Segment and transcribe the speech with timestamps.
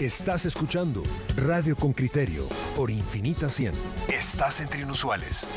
[0.00, 1.02] Estás escuchando
[1.38, 2.46] Radio con Criterio
[2.76, 3.72] por Infinita 100.
[4.12, 5.48] Estás entre inusuales.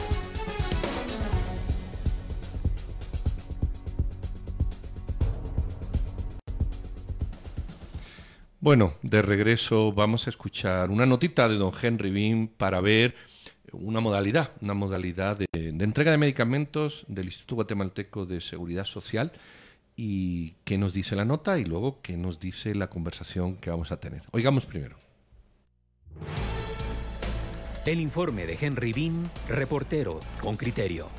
[8.61, 13.15] Bueno, de regreso vamos a escuchar una notita de don Henry Bean para ver
[13.73, 19.33] una modalidad, una modalidad de, de entrega de medicamentos del Instituto Guatemalteco de Seguridad Social
[20.01, 23.91] y qué nos dice la nota y luego qué nos dice la conversación que vamos
[23.91, 24.23] a tener.
[24.31, 24.95] Oigamos primero.
[27.85, 31.09] El informe de Henry Bean, reportero con criterio.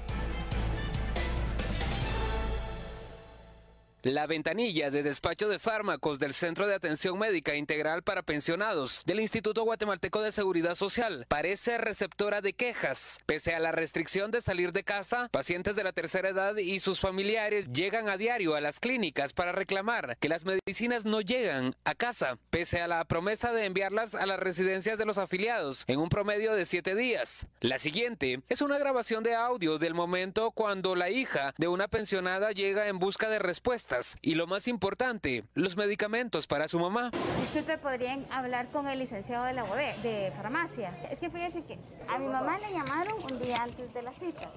[4.02, 9.20] La ventanilla de despacho de fármacos del Centro de Atención Médica Integral para Pensionados del
[9.20, 13.18] Instituto Guatemalteco de Seguridad Social parece receptora de quejas.
[13.27, 16.98] Pese a la restricción de salir de casa, pacientes de la tercera edad y sus
[16.98, 21.94] familiares llegan a diario a las clínicas para reclamar que las medicinas no llegan a
[21.94, 26.08] casa, pese a la promesa de enviarlas a las residencias de los afiliados en un
[26.08, 27.48] promedio de siete días.
[27.60, 32.53] La siguiente es una grabación de audio del momento cuando la hija de una pensionada
[32.53, 33.89] llega en busca de respuesta
[34.22, 37.10] y lo más importante, los medicamentos para su mamá.
[37.41, 40.97] Disculpe, ¿podrían hablar con el licenciado de la bodega, de farmacia?
[41.10, 41.77] Es que fíjese que
[42.08, 44.48] a mi mamá le llamaron un día antes de la cita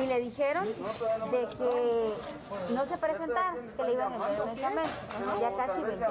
[0.00, 4.90] y le dijeron de que no se presentara, que le iban a enviar el medicamento.
[5.40, 6.08] Ya casi 20 días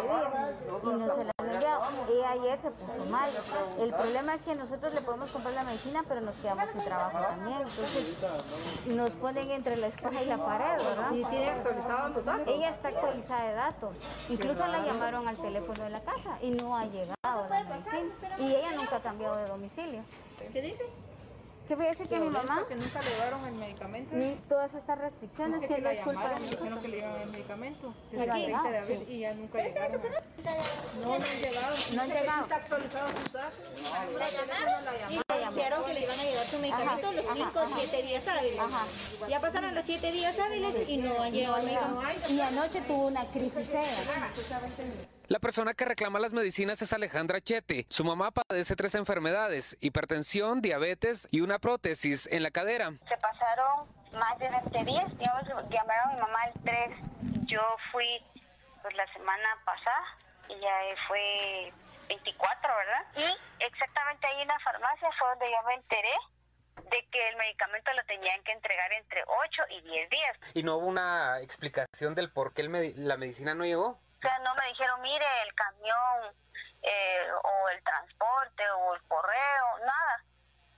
[0.83, 1.81] y no se la han enviado.
[2.09, 3.29] Y ayer se puso mal.
[3.79, 7.19] El problema es que nosotros le podemos comprar la medicina, pero nos quedamos sin trabajo
[7.19, 7.59] también.
[7.59, 8.17] Entonces
[8.87, 11.11] nos ponen entre la espada y la pared, ¿verdad?
[11.13, 11.51] ¿Y tiene
[12.47, 13.95] ella está actualizada de datos.
[14.29, 17.15] Incluso la llamaron al teléfono de la casa y no ha llegado
[17.49, 18.37] la medicina.
[18.39, 20.01] Y ella nunca ha cambiado de domicilio.
[20.51, 20.83] ¿Qué dice?
[21.67, 22.63] ¿Qué voy a decir que mi mamá?
[22.67, 24.15] Que nunca le llevaron el medicamento.
[24.15, 27.29] Ni todas estas restricciones que, que no es culpa de dijeron que le llevaban el
[27.31, 27.93] medicamento.
[28.11, 29.13] Y Desde no ha el 20 de llegado, abril sí.
[29.13, 30.01] y ya nunca llegaron.
[31.01, 31.75] No, no han llegado.
[31.93, 32.41] No han que llegado.
[32.43, 33.59] Está actualizado sus datos.
[34.19, 37.35] La llamaron y le dijeron que le iban a llevar su medicamento Ajá, los ajá,
[37.35, 37.75] 5 o ajá.
[37.79, 38.59] 7 días hábiles.
[38.59, 38.85] Ajá.
[39.27, 42.29] Ya pasaron los 7 días hábiles y no han llegado el medicamento.
[42.29, 44.31] Y anoche tuvo una crisis seria.
[45.27, 47.87] La persona que reclama las medicinas es Alejandra Chete.
[47.89, 52.91] Su mamá padece tres enfermedades, hipertensión, diabetes y una prótesis en la cadera.
[53.09, 56.97] se pasaron más de 20 días, digamos, llamaron a mi mamá el 3,
[57.47, 58.23] yo fui
[58.83, 60.05] pues la semana pasada
[60.47, 60.71] y ya
[61.07, 61.73] fue
[62.07, 63.05] 24, ¿verdad?
[63.17, 66.13] Y exactamente ahí en la farmacia fue donde yo me enteré
[66.91, 70.37] de que el medicamento lo tenían que entregar entre 8 y 10 días.
[70.53, 74.04] ¿Y no hubo una explicación del por qué la medicina no llegó?
[74.25, 76.35] Sea, no me dijeron, mire, el camión
[76.81, 80.23] eh, o el transporte o el correo, nada.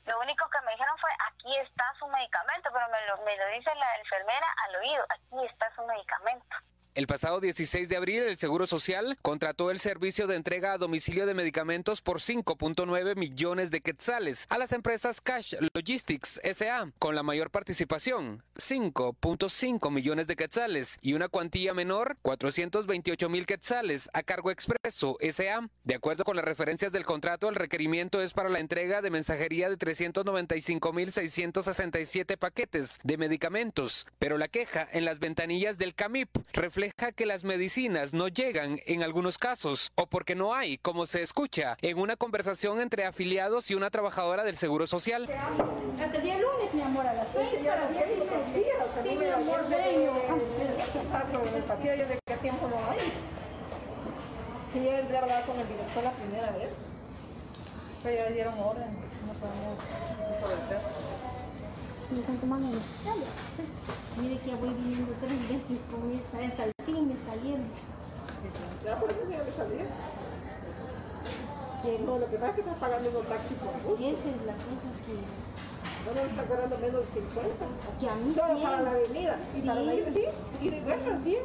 [0.03, 3.47] Lo único que me dijeron fue, aquí está su medicamento, pero me lo, me lo
[3.47, 6.57] dice la enfermera al oído, aquí está su medicamento.
[6.97, 11.27] El pasado 16 de abril, el Seguro Social contrató el servicio de entrega a domicilio
[11.27, 17.21] de medicamentos por 5.9 millones de quetzales a las empresas Cash Logistics SA, con la
[17.21, 24.49] mayor participación, 5.5 millones de quetzales, y una cuantía menor, 428 mil quetzales, a cargo
[24.49, 25.69] Expreso SA.
[25.83, 29.69] De acuerdo con las referencias del contrato, el requerimiento es para la entrega de mensajería
[29.69, 36.29] de 395 mil 667 paquetes de medicamentos, pero la queja en las ventanillas del CAMIP
[36.53, 41.21] refleja que las medicinas no llegan en algunos casos o porque no hay, como se
[41.21, 45.29] escucha en una conversación entre afiliados y una trabajadora del Seguro Social.
[45.99, 48.77] Hasta el día lunes, mi amor, a las 6 para 10 y los días.
[49.03, 50.13] Sí, mi amor, bello.
[52.07, 52.99] De qué tiempo no hay.
[54.73, 56.69] Sí, yo entré a hablar con el director la primera vez.
[58.03, 58.89] Pero ya le dieron orden.
[59.25, 59.77] No podemos
[62.27, 62.83] están tomando los
[64.17, 67.65] Mire que ya voy viniendo tres veces con esta, hasta el fin me salieron.
[68.83, 69.77] Ya por eso ya me salí.
[72.03, 73.99] No, lo que pasa es que estás pagando un taxi por bus.
[73.99, 75.15] Y esa es la cosa que,
[76.03, 77.65] No nos está cobrando menos de 50.
[77.99, 78.63] que a mí Solo sí.
[78.63, 79.39] para la avenida.
[79.55, 80.25] Y para la ida, sí.
[80.61, 81.37] Y de vuelta, sí.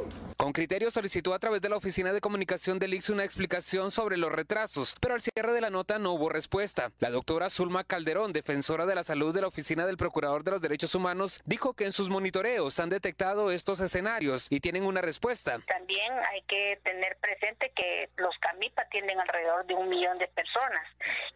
[0.43, 4.17] Con criterio solicitó a través de la Oficina de Comunicación del IX una explicación sobre
[4.17, 6.91] los retrasos, pero al cierre de la nota no hubo respuesta.
[6.99, 10.61] La doctora Zulma Calderón, defensora de la salud de la Oficina del Procurador de los
[10.61, 15.61] Derechos Humanos, dijo que en sus monitoreos han detectado estos escenarios y tienen una respuesta.
[15.69, 20.85] También hay que tener presente que los CAMIP atienden alrededor de un millón de personas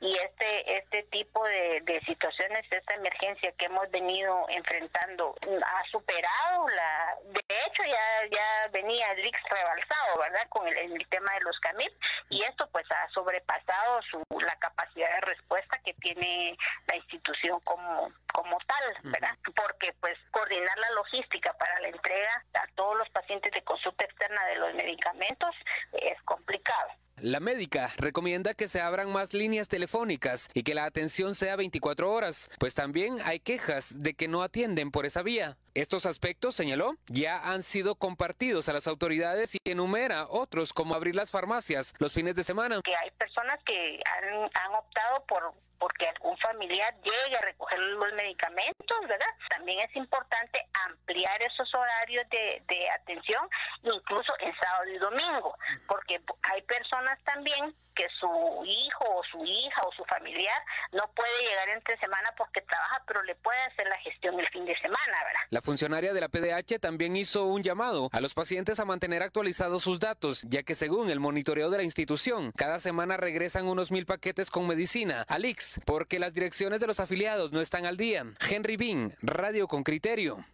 [0.00, 6.68] y este este tipo de, de situaciones, esta emergencia que hemos venido enfrentando ha superado
[6.70, 10.48] la, de hecho ya ya venía el RIX rebalsado, ¿verdad?
[10.48, 11.92] Con el, el tema de los CAMIP
[12.30, 16.56] y esto pues ha sobrepasado su la capacidad de respuesta que tiene
[16.86, 19.36] la institución como como tal, ¿verdad?
[19.54, 24.44] Porque pues coordinar la logística para la entrega a todos los pacientes de consulta externa
[24.46, 25.54] de los medicamentos
[25.92, 26.90] es complicado.
[27.22, 32.12] La médica recomienda que se abran más líneas telefónicas y que la atención sea 24
[32.12, 35.56] horas, pues también hay quejas de que no atienden por esa vía.
[35.72, 41.14] Estos aspectos, señaló, ya han sido compartidos a las autoridades y enumera otros como abrir
[41.14, 42.82] las farmacias los fines de semana.
[42.84, 48.12] Que hay personas que han, han optado por porque algún familiar llegue a recoger los
[48.14, 49.26] medicamentos, ¿verdad?
[49.50, 52.62] También es importante ampliar esos horarios de,
[53.00, 53.48] atención,
[53.82, 55.56] incluso en sábado y domingo,
[55.86, 56.20] porque
[56.52, 60.62] hay personas también que su hijo o su hija o su familiar
[60.92, 64.66] no puede llegar entre semana porque trabaja, pero le puede hacer la gestión el fin
[64.66, 65.40] de semana, ¿verdad?
[65.48, 69.82] La funcionaria de la PDH también hizo un llamado a los pacientes a mantener actualizados
[69.82, 74.04] sus datos, ya que según el monitoreo de la institución, cada semana regresan unos mil
[74.04, 75.46] paquetes con medicina al
[75.84, 78.24] Porque las direcciones de los afiliados no están al día.
[78.48, 80.44] Henry Bean, Radio con Criterio.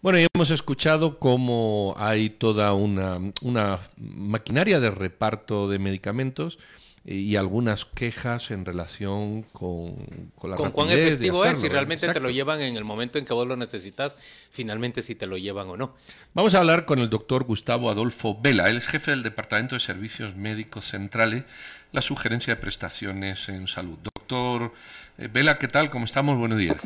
[0.00, 6.58] Bueno, hemos escuchado cómo hay toda una maquinaria de reparto de medicamentos
[7.04, 9.96] y algunas quejas en relación con,
[10.36, 12.20] con la con cuán efectivo es, si realmente Exacto.
[12.20, 14.16] te lo llevan en el momento en que vos lo necesitas,
[14.50, 15.94] finalmente si te lo llevan o no.
[16.34, 19.80] Vamos a hablar con el doctor Gustavo Adolfo Vela, él es jefe del Departamento de
[19.80, 21.44] Servicios Médicos Centrales,
[21.90, 23.98] la sugerencia de prestaciones en salud.
[24.02, 24.72] Doctor
[25.18, 25.90] eh, Vela, ¿qué tal?
[25.90, 26.38] ¿Cómo estamos?
[26.38, 26.76] Buenos días.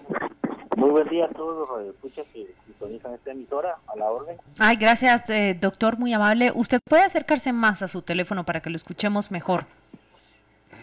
[0.77, 4.37] Muy buen día a todos los escuchas que sintonizan esta emisora, a la orden.
[4.59, 6.53] Ay, gracias, eh, doctor, muy amable.
[6.55, 9.67] ¿Usted puede acercarse más a su teléfono para que lo escuchemos mejor?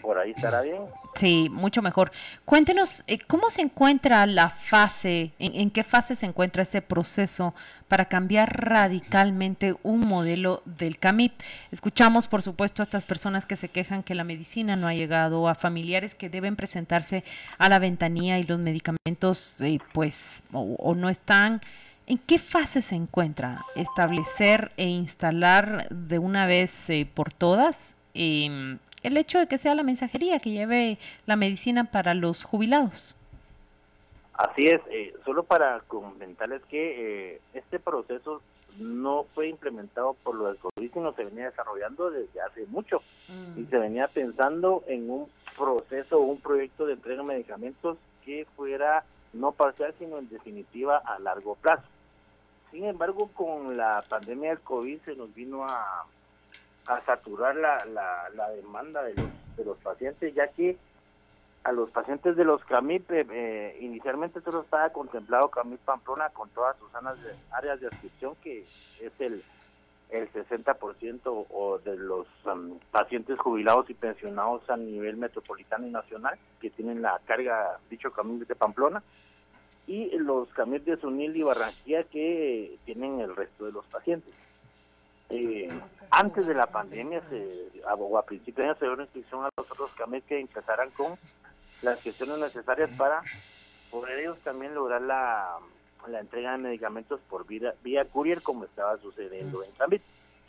[0.04, 0.82] Por ahí estará bien.
[1.16, 2.12] Sí, mucho mejor.
[2.44, 7.54] Cuéntenos, eh, ¿cómo se encuentra la fase, en, qué fase se encuentra ese proceso
[7.88, 11.32] para cambiar radicalmente un modelo del CAMIP?
[11.70, 15.48] Escuchamos, por supuesto, a estas personas que se quejan que la medicina no ha llegado,
[15.48, 17.24] a familiares que deben presentarse
[17.56, 21.62] a la ventanilla y los medicamentos, eh, pues, o, no están.
[22.06, 28.76] ¿En qué fase se encuentra establecer e instalar de una vez eh, por todas eh,
[29.04, 33.14] el hecho de que sea la mensajería que lleve la medicina para los jubilados.
[34.32, 38.42] Así es, eh, solo para comentarles que eh, este proceso
[38.78, 43.60] no fue implementado por lo del COVID, sino se venía desarrollando desde hace mucho mm.
[43.60, 48.46] y se venía pensando en un proceso o un proyecto de entrega de medicamentos que
[48.56, 51.84] fuera no parcial, sino en definitiva a largo plazo.
[52.72, 56.06] Sin embargo, con la pandemia del COVID se nos vino a
[56.86, 60.76] a saturar la, la, la, demanda de los, de los pacientes, ya que
[61.64, 66.50] a los pacientes de los CAMIP, eh, eh, inicialmente solo estaba contemplado CAMIP Pamplona con
[66.50, 66.90] todas sus
[67.50, 68.66] áreas de adscripción, que
[69.00, 69.42] es el,
[70.10, 76.38] el 60% o de los um, pacientes jubilados y pensionados a nivel metropolitano y nacional,
[76.60, 79.02] que tienen la carga, dicho CAMIP de Pamplona,
[79.86, 84.32] y los CAMIP de Sunil y Barranquilla, que tienen el resto de los pacientes.
[85.30, 85.68] Eh,
[86.10, 89.50] antes de la pandemia, se, a, a principios de año se dio una instrucción a
[89.56, 91.18] los otros CAMES que empezaran con
[91.82, 93.22] las gestiones necesarias para
[93.90, 95.58] poder ellos también lograr la,
[96.08, 100.02] la entrega de medicamentos por vía, vía courier como estaba sucediendo en Zambit.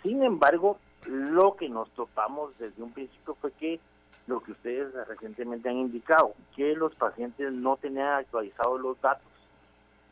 [0.04, 3.80] Sin embargo, lo que nos topamos desde un principio fue que
[4.28, 9.28] lo que ustedes recientemente han indicado, que los pacientes no tenían actualizados los datos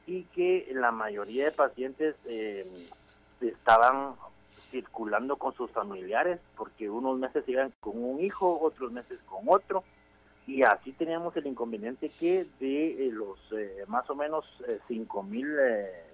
[0.05, 2.89] y que la mayoría de pacientes eh,
[3.41, 4.15] estaban
[4.73, 9.83] circulando con sus familiares, porque unos meses iban con un hijo, otros meses con otro,
[10.47, 15.21] y así teníamos el inconveniente que de eh, los eh, más o menos eh, cinco
[15.21, 16.05] mil eh,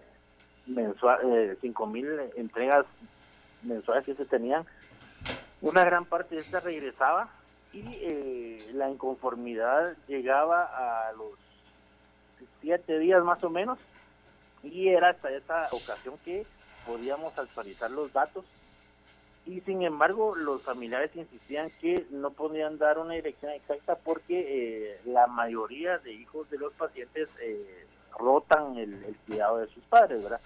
[0.68, 1.90] mensual, cinco
[2.36, 2.86] entregas
[3.64, 4.66] mensuales que se tenían,
[5.62, 7.30] una gran parte de esta regresaba
[7.72, 10.64] y la inconformidad llegaba
[11.08, 11.32] a los
[12.62, 13.80] siete días más o menos
[14.64, 16.46] y era hasta esa ocasión que
[16.90, 18.46] podíamos actualizar los datos
[19.46, 25.02] y sin embargo los familiares insistían que no podían dar una dirección exacta porque eh,
[25.06, 27.86] la mayoría de hijos de los pacientes eh,
[28.18, 30.42] rotan el, cuidado de sus padres, ¿verdad?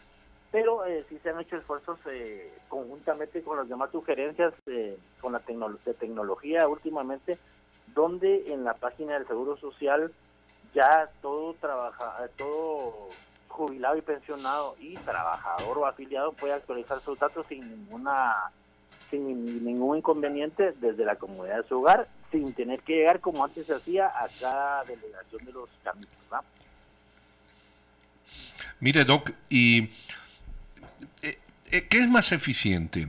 [0.51, 5.33] Pero eh, sí se han hecho esfuerzos eh, conjuntamente con las demás sugerencias eh, con
[5.33, 5.41] la
[5.85, 7.39] de tecnología últimamente,
[7.95, 10.11] donde en la página del Seguro Social
[10.73, 13.09] ya todo trabaja, todo
[13.53, 18.51] jubilado y pensionado y trabajador o afiliado puede actualizar sus datos sin ninguna
[19.09, 23.67] sin ningún inconveniente desde la comunidad de su hogar, sin tener que llegar como antes
[23.67, 26.09] se hacía a cada delegación de los caminos.
[26.31, 26.39] ¿no?
[28.79, 29.91] Mire, Doc, ¿y
[31.21, 31.37] eh,
[31.69, 33.07] qué es más eficiente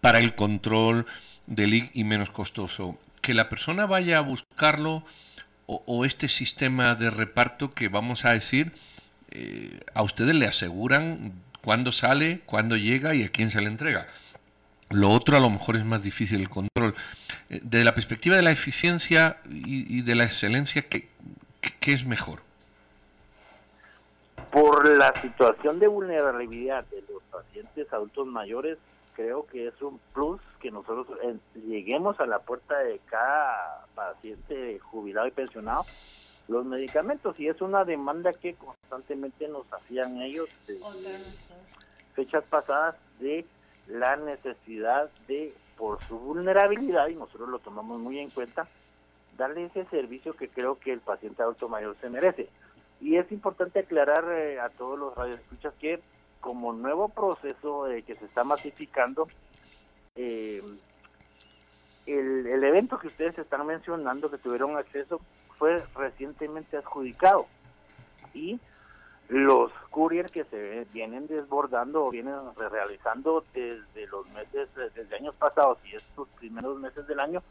[0.00, 1.04] para el control
[1.46, 2.98] del IC y menos costoso?
[3.20, 5.04] ¿Que la persona vaya a buscarlo
[5.66, 8.72] o, o este sistema de reparto que vamos a decir
[9.30, 11.32] eh, a ustedes le aseguran
[11.62, 14.06] cuándo sale, cuándo llega y a quién se le entrega.
[14.90, 16.94] Lo otro a lo mejor es más difícil el control.
[17.48, 21.08] Eh, desde la perspectiva de la eficiencia y, de la excelencia, ¿qué,
[21.80, 22.40] ¿qué, es mejor?
[24.50, 28.78] Por la situación de vulnerabilidad de los pacientes adultos mayores,
[29.14, 31.36] creo que es un plus que nosotros eh,
[31.68, 35.84] lleguemos a la puerta de cada paciente jubilado y pensionado
[36.50, 40.80] los medicamentos y es una demanda que constantemente nos hacían ellos de
[42.14, 43.46] fechas pasadas de
[43.86, 48.66] la necesidad de, por su vulnerabilidad, y nosotros lo tomamos muy en cuenta,
[49.38, 52.48] darle ese servicio que creo que el paciente adulto mayor se merece.
[53.00, 56.00] Y es importante aclarar eh, a todos los radioescuchas que
[56.40, 59.28] como nuevo proceso eh, que se está masificando,
[60.16, 60.62] eh,
[62.06, 65.20] el, el evento que ustedes están mencionando, que tuvieron acceso,
[65.60, 67.46] fue recientemente adjudicado.
[68.32, 68.58] Y
[69.28, 75.78] los couriers que se vienen desbordando o vienen realizando desde los meses, desde años pasados
[75.84, 77.42] y estos primeros meses del año,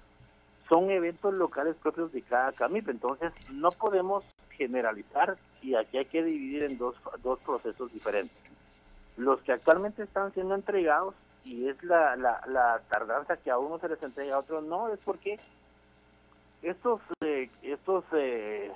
[0.67, 2.89] son eventos locales propios de cada CAMIP.
[2.89, 4.25] Entonces, no podemos
[4.57, 8.35] generalizar y aquí hay que dividir en dos, dos procesos diferentes.
[9.17, 11.13] Los que actualmente están siendo entregados
[11.45, 14.91] y es la, la, la tardanza que a uno se les entrega a otros no,
[14.91, 15.39] es porque
[16.61, 18.71] estos, eh, estos eh,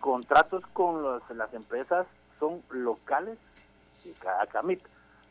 [0.00, 2.06] contratos con las empresas
[2.38, 3.38] son locales
[4.04, 4.80] de cada CAMIP,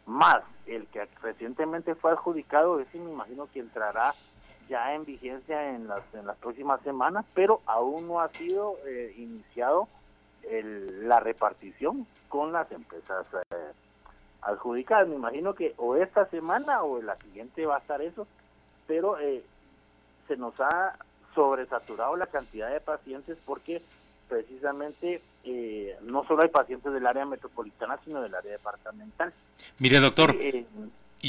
[0.06, 4.14] más el que recientemente fue adjudicado, ese me imagino que entrará
[4.68, 9.14] ya en vigencia en las, en las próximas semanas, pero aún no ha sido eh,
[9.18, 9.88] iniciado
[10.52, 13.72] la repartición con las empresas eh,
[14.42, 15.08] adjudicadas.
[15.08, 18.28] Me imagino que o esta semana o la siguiente va a estar eso,
[18.88, 19.44] pero eh,
[20.28, 20.96] se nos ha
[21.36, 23.82] sobresaturado la cantidad de pacientes porque
[24.28, 29.34] precisamente eh, no solo hay pacientes del área metropolitana, sino del área departamental.
[29.80, 30.36] Mire, doctor.
[30.40, 30.66] Eh,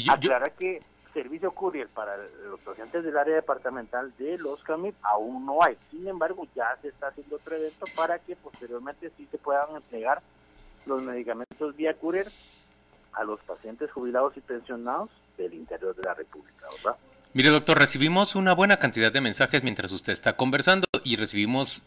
[0.09, 0.81] aclara que
[1.13, 2.15] servicio courier para
[2.47, 5.77] los pacientes del área departamental de los CAMIP aún no hay.
[5.89, 10.21] Sin embargo, ya se está haciendo otro evento para que posteriormente sí se puedan entregar
[10.85, 12.31] los medicamentos vía courier
[13.13, 16.97] a los pacientes jubilados y pensionados del interior de la República, ¿verdad?
[17.33, 21.81] Mire, doctor, recibimos una buena cantidad de mensajes mientras usted está conversando y recibimos,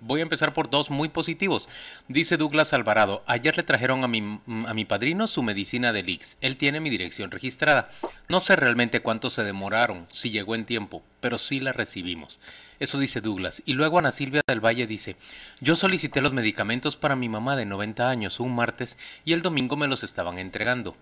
[0.00, 1.68] voy a empezar por dos muy positivos.
[2.08, 6.36] Dice Douglas Alvarado, ayer le trajeron a mi, a mi padrino su medicina de Lix.
[6.40, 7.90] Él tiene mi dirección registrada.
[8.28, 12.40] No sé realmente cuánto se demoraron, si llegó en tiempo, pero sí la recibimos.
[12.80, 13.62] Eso dice Douglas.
[13.64, 15.14] Y luego Ana Silvia del Valle dice,
[15.60, 19.76] yo solicité los medicamentos para mi mamá de 90 años un martes y el domingo
[19.76, 20.96] me los estaban entregando.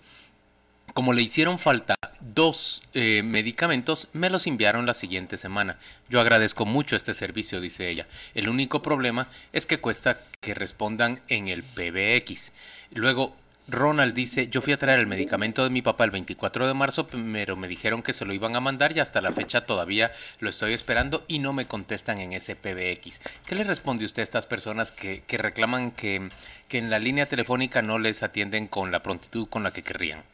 [0.94, 5.78] Como le hicieron falta dos eh, medicamentos, me los enviaron la siguiente semana.
[6.08, 8.06] Yo agradezco mucho este servicio, dice ella.
[8.34, 12.52] El único problema es que cuesta que respondan en el PBX.
[12.92, 13.36] Luego,
[13.68, 17.06] Ronald dice, yo fui a traer el medicamento de mi papá el 24 de marzo,
[17.06, 20.50] pero me dijeron que se lo iban a mandar y hasta la fecha todavía lo
[20.50, 23.20] estoy esperando y no me contestan en ese PBX.
[23.46, 26.30] ¿Qué le responde usted a estas personas que, que reclaman que,
[26.68, 30.24] que en la línea telefónica no les atienden con la prontitud con la que querrían?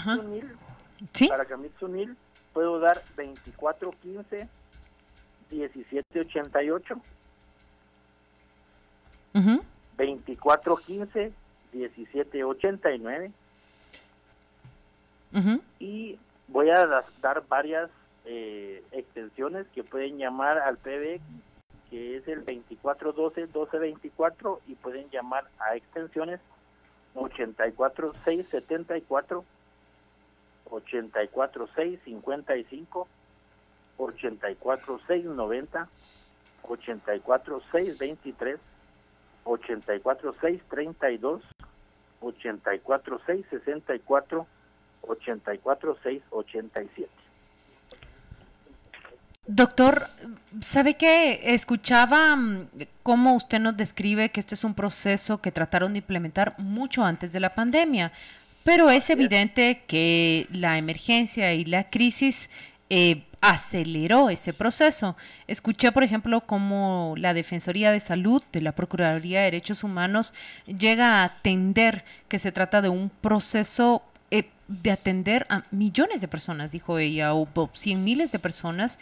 [1.14, 2.18] Sunil, para Camil Sunil
[2.54, 4.48] puedo dar 2415
[5.52, 6.96] 1788
[9.34, 11.32] 2415
[11.74, 13.32] 1789
[15.80, 17.92] y voy a dar varias
[18.26, 21.22] eh, extensiones que pueden llamar al PBX
[21.90, 26.40] que es el 2412-1224 y pueden llamar a extensiones
[27.16, 29.44] 84674,
[30.70, 33.08] 84655,
[33.98, 35.90] 84690,
[36.64, 38.60] 84623,
[39.44, 41.44] 84632,
[42.22, 44.48] 84664,
[45.02, 47.28] 84687.
[49.50, 50.08] Doctor,
[50.60, 52.68] ¿sabe que escuchaba mm,
[53.02, 57.32] cómo usted nos describe que este es un proceso que trataron de implementar mucho antes
[57.32, 58.12] de la pandemia?
[58.68, 62.50] Pero es evidente que la emergencia y la crisis
[62.90, 65.16] eh, aceleró ese proceso.
[65.48, 70.34] Escuché, por ejemplo, cómo la Defensoría de Salud de la Procuraduría de Derechos Humanos
[70.66, 76.28] llega a atender que se trata de un proceso eh, de atender a millones de
[76.28, 79.00] personas, dijo ella, o cien miles de personas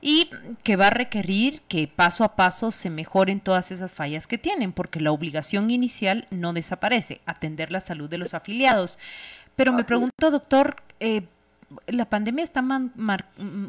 [0.00, 0.30] y
[0.62, 4.72] que va a requerir que paso a paso se mejoren todas esas fallas que tienen,
[4.72, 8.98] porque la obligación inicial no desaparece, atender la salud de los afiliados.
[9.56, 11.22] Pero me pregunto, doctor, eh,
[11.86, 12.62] la pandemia está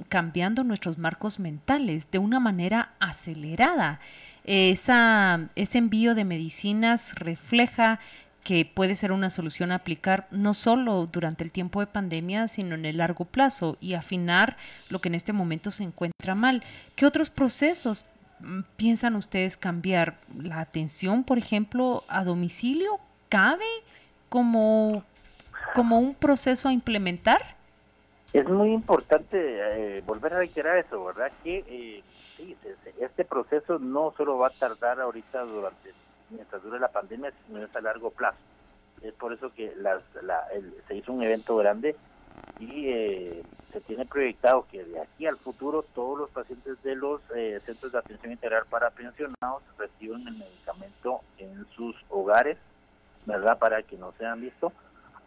[0.09, 3.99] cambiando nuestros marcos mentales de una manera acelerada.
[4.43, 7.99] Esa, ese envío de medicinas refleja
[8.47, 12.75] que puede ser una solución a aplicar no solo durante el tiempo de pandemia, sino
[12.75, 14.55] en el largo plazo y afinar
[14.87, 16.63] lo que en este momento se encuentra mal.
[16.95, 18.05] ¿Qué otros procesos
[18.39, 20.15] mm, piensan ustedes cambiar?
[20.33, 23.65] ¿La atención, por ejemplo, a domicilio cabe
[24.29, 25.03] como,
[25.75, 27.57] como un proceso a implementar?
[28.31, 31.33] Es muy importante eh, volver a reiterar eso, ¿verdad?
[31.43, 32.03] Que eh,
[33.01, 35.91] este proceso no solo va a tardar ahorita durante
[36.29, 38.37] mientras dure la pandemia, sino es a largo plazo.
[39.01, 40.01] Es por eso que las,
[40.87, 41.95] se hizo un evento grande
[42.59, 47.21] y eh, se tiene proyectado que de aquí al futuro todos los pacientes de los
[47.35, 52.57] eh, centros de atención integral para pensionados reciban el medicamento en sus hogares,
[53.25, 53.57] ¿verdad?
[53.59, 54.71] Para que no sean visto.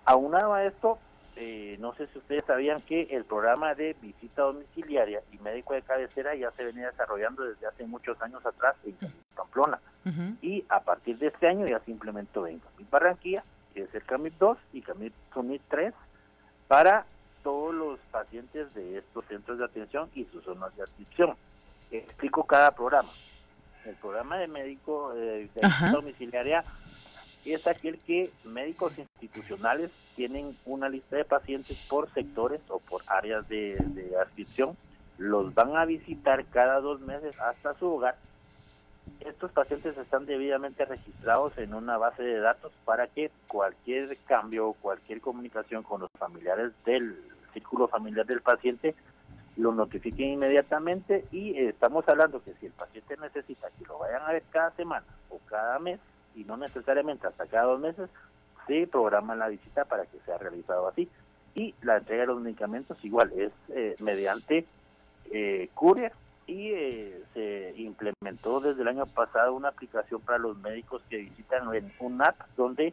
[0.04, 0.98] Aunado a esto,
[1.36, 5.82] eh, no sé si ustedes sabían que el programa de visita domiciliaria y médico de
[5.82, 8.96] cabecera ya se venía desarrollando desde hace muchos años atrás en
[9.36, 9.80] Pamplona.
[10.40, 14.02] Y a partir de este año ya se implementó en Camip Barranquilla, que es el
[14.04, 15.92] Camip 2 y Camip Summit 3,
[16.68, 17.04] para
[17.42, 21.36] todos los pacientes de estos centros de atención y sus zonas de adscripción.
[21.90, 23.10] Explico cada programa.
[23.84, 26.64] El programa de médico eh, de domiciliaria
[27.44, 33.48] es aquel que médicos institucionales tienen una lista de pacientes por sectores o por áreas
[33.48, 34.76] de, de adscripción,
[35.16, 38.16] los van a visitar cada dos meses hasta su hogar.
[39.20, 44.72] Estos pacientes están debidamente registrados en una base de datos para que cualquier cambio o
[44.74, 47.18] cualquier comunicación con los familiares del
[47.52, 48.94] círculo familiar del paciente
[49.56, 54.32] lo notifiquen inmediatamente y estamos hablando que si el paciente necesita que lo vayan a
[54.32, 56.00] ver cada semana o cada mes,
[56.34, 58.08] y no necesariamente hasta cada dos meses,
[58.66, 61.08] se programa la visita para que sea realizado así.
[61.54, 64.64] Y la entrega de los medicamentos igual es eh, mediante
[65.32, 66.12] eh, courier
[66.46, 71.72] y eh, se implementó desde el año pasado una aplicación para los médicos que visitan
[71.74, 72.92] en un app donde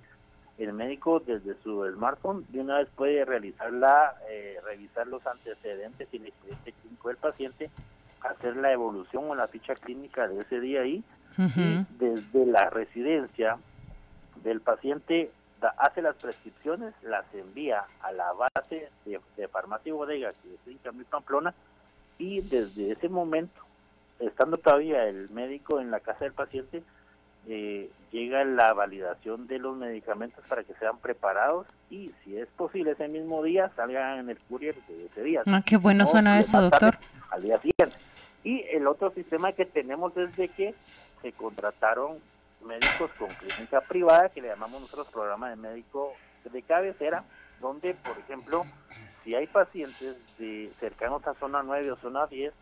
[0.57, 6.07] el médico desde su smartphone de una vez puede realizar la, eh, revisar los antecedentes
[6.11, 7.69] y el expediente clínico del paciente,
[8.21, 11.03] hacer la evolución o la ficha clínica de ese día ahí.
[11.99, 13.59] Desde la residencia
[14.43, 15.31] del paciente
[15.77, 20.77] hace las prescripciones, las envía a la base de, farmacia y bodega que es en
[20.79, 21.53] Camil Pamplona
[22.17, 23.61] y desde ese momento,
[24.19, 26.83] estando todavía el médico en la casa del paciente,
[27.47, 32.91] eh, llega la validación de los medicamentos para que sean preparados y si es posible
[32.91, 35.43] ese mismo día salgan en el courier de ese día.
[35.45, 36.97] Ah, qué bueno suena eso, doctor.
[37.29, 37.95] Al día siguiente.
[38.43, 40.75] Y el otro sistema que tenemos es de que
[41.21, 42.17] se contrataron
[42.65, 46.13] médicos con clínica privada, que le llamamos nosotros programa de médico
[46.51, 47.23] de cabecera,
[47.61, 48.63] donde, por ejemplo,
[49.27, 52.53] si hay pacientes de cercanos a zona 9 o zona 10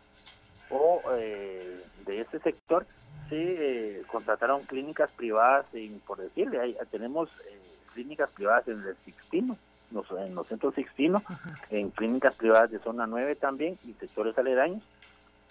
[0.70, 2.84] o eh, de ese sector,
[3.28, 5.64] se eh, contrataron clínicas privadas,
[6.08, 7.60] por decirle, hay, tenemos eh,
[7.94, 9.56] clínicas privadas en el Sixtino,
[9.92, 11.22] los, en los centros Sixtino,
[11.70, 14.82] en clínicas privadas de zona 9 también y sectores aledaños,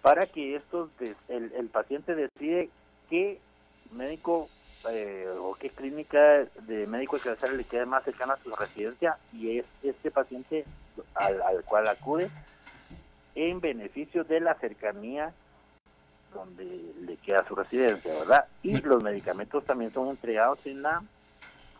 [0.02, 0.90] para que estos,
[1.30, 2.70] el, el paciente decide
[3.10, 3.40] qué
[3.94, 4.50] médico
[4.90, 9.60] eh, o qué clínica de médico de le quede más cercana a su residencia y
[9.60, 10.66] es este paciente
[11.16, 12.30] al, al cual acude
[13.36, 15.34] en beneficio de la cercanía
[16.34, 18.46] donde le queda su residencia, ¿verdad?
[18.62, 21.02] Y los medicamentos también son entregados en la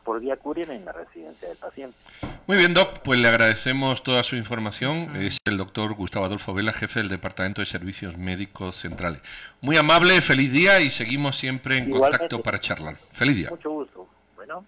[0.04, 1.98] por vía courier en la residencia del paciente.
[2.46, 5.16] Muy bien, Doc, pues le agradecemos toda su información.
[5.16, 9.20] Es el doctor Gustavo Adolfo Vela, jefe del Departamento de Servicios Médicos Centrales.
[9.62, 12.98] Muy amable, feliz día y seguimos siempre en contacto para charlar.
[13.14, 13.50] Feliz día.
[13.50, 14.08] Mucho gusto.
[14.36, 14.64] Bueno.